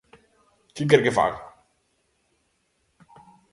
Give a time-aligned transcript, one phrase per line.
[0.75, 1.39] ¿Que quere que faga?